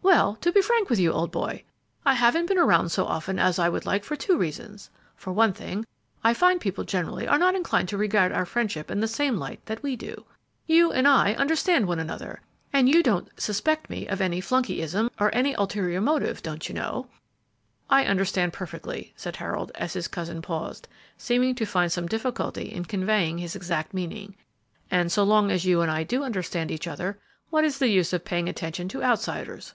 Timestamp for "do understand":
26.02-26.70